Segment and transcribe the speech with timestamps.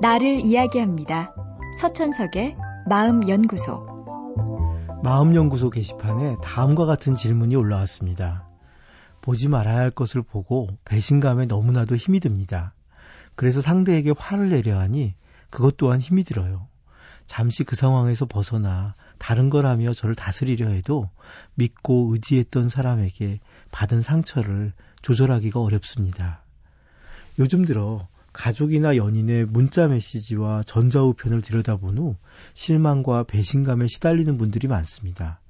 [0.00, 1.34] 나를 이야기합니다.
[1.80, 2.56] 서천석의
[2.88, 3.88] 마음연구소.
[5.02, 8.48] 마음연구소 게시판에 다음과 같은 질문이 올라왔습니다.
[9.22, 12.74] 보지 말아야 할 것을 보고 배신감에 너무나도 힘이 듭니다.
[13.34, 15.14] 그래서 상대에게 화를 내려 하니
[15.50, 16.68] 그것 또한 힘이 들어요.
[17.26, 21.10] 잠시 그 상황에서 벗어나 다른 거라며 저를 다스리려 해도
[21.56, 23.40] 믿고 의지했던 사람에게
[23.72, 24.72] 받은 상처를
[25.02, 26.44] 조절하기가 어렵습니다.
[27.40, 32.16] 요즘 들어 가족이나 연인의 문자 메시지와 전자우편을 들여다본 후
[32.54, 35.40] 실망과 배신감에 시달리는 분들이 많습니다.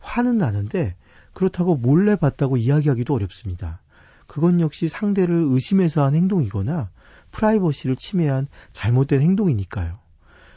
[0.00, 0.96] 화는 나는데
[1.32, 3.80] 그렇다고 몰래 봤다고 이야기하기도 어렵습니다.
[4.26, 6.90] 그건 역시 상대를 의심해서 한 행동이거나
[7.30, 9.98] 프라이버시를 침해한 잘못된 행동이니까요.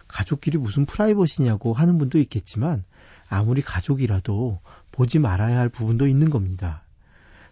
[0.08, 2.84] 가족끼리 무슨 프라이버시냐고 하는 분도 있겠지만
[3.30, 4.60] 아무리 가족이라도
[4.92, 6.84] 보지 말아야 할 부분도 있는 겁니다.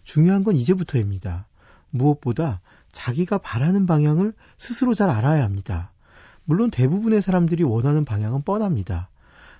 [0.04, 1.46] 중요한 건 이제부터입니다.
[1.92, 5.92] 무엇보다 자기가 바라는 방향을 스스로 잘 알아야 합니다.
[6.46, 9.10] 물론 대부분의 사람들이 원하는 방향은 뻔합니다.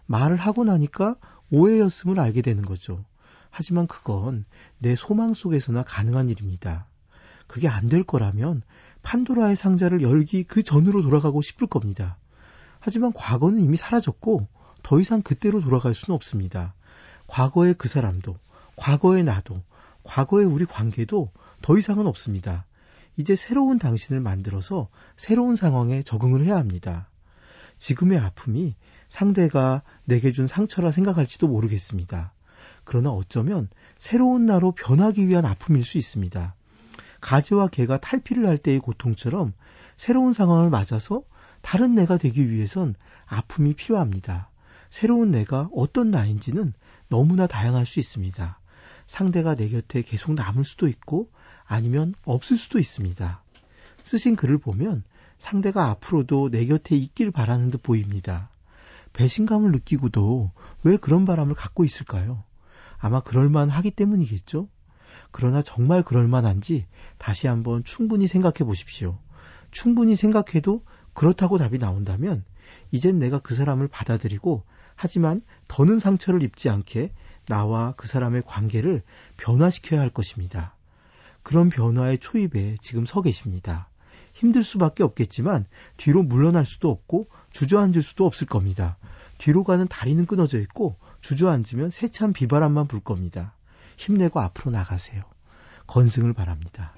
[0.06, 1.16] 말을 하고 나니까
[1.52, 3.04] 오해였음을 알게 되는 거죠.
[3.50, 4.46] 하지만 그건
[4.78, 6.88] 내 소망 속에서나 가능한 일입니다.
[7.48, 8.62] 그게 안 될 거라면
[9.04, 12.18] 판도라의 상자를 열기 그 전으로 돌아가고 싶을 겁니다.
[12.80, 14.48] 하지만 과거는 이미 사라졌고
[14.84, 16.74] 더 이상 그때로 돌아갈 수는 없습니다.
[17.28, 18.38] 과거의 그 사람도,
[18.76, 19.62] 과거의 나도,
[20.04, 22.66] 과거의 우리 관계도 더 이상은 없습니다.
[23.18, 27.10] 이제 새로운 당신을 만들어서 새로운 상황에 적응을 해야 합니다.
[27.78, 28.76] 지금의 아픔이
[29.10, 32.34] 상대가 내게 준 상처라 생각할지도 모르겠습니다.
[32.84, 36.56] 그러나 어쩌면 새로운 나로 변하기 위한 아픔일 수 있습니다.
[37.20, 39.54] 가지와 개가 탈피를 할 때의 고통처럼
[39.98, 41.24] 새로운 상황을 맞아서
[41.62, 44.50] 다른 내가 되기 위해선 아픔이 필요합니다.
[44.90, 46.74] 새로운 내가 어떤 나인지는
[47.10, 48.60] 너무나 다양할 수 있습니다.
[49.08, 51.30] 상대가 내 곁에 계속 남을 수도 있고
[51.68, 53.44] 아니면 없을 수도 있습니다.
[54.04, 55.04] 쓰신 글을 보면
[55.38, 58.50] 상대가 앞으로도 내 곁에 있길 바라는 듯 보입니다.
[59.14, 60.52] 배신감을 느끼고도
[60.84, 62.44] 왜 그런 바람을 갖고 있을까요?
[62.98, 64.70] 아마 그럴만 하기 때문이겠죠?
[65.32, 66.86] 그러나 정말 그럴만한지
[67.18, 69.20] 다시 한번 충분히 생각해 보십시오.
[69.72, 72.46] 충분히 생각해도 그렇다고 답이 나온다면
[72.92, 74.64] 이젠 내가 그 사람을 받아들이고
[74.96, 77.12] 하지만 더는 상처를 입지 않게
[77.48, 79.04] 나와 그 사람의 관계를
[79.36, 80.77] 변화시켜야 할 것입니다.
[81.48, 83.88] 그런 변화의 초입에 지금 서 계십니다.
[84.34, 85.66] 힘들 수밖에 없겠지만
[85.96, 88.98] 뒤로 물러날 수도 없고 주저앉을 수도 없을 겁니다.
[89.38, 93.54] 뒤로 가는 다리는 끊어져 있고 주저앉으면 세찬 비바람만 불 겁니다.
[93.96, 95.24] 힘내고 앞으로 나가세요.
[95.88, 96.94] 건승을 바랍니다.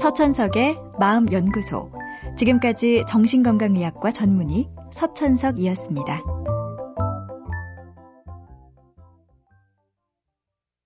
[0.00, 1.92] 서천석의 마음연구소.
[2.38, 6.22] 지금까지 정신건강의학과 전문의 서천석이었습니다.